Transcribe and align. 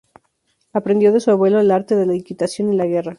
Aprendió 0.73 1.11
de 1.13 1.19
su 1.19 1.29
abuelo 1.29 1.59
el 1.59 1.69
arte 1.69 1.95
de 1.95 2.07
la 2.07 2.15
equitación 2.15 2.73
y 2.73 2.75
la 2.75 2.87
guerra. 2.87 3.09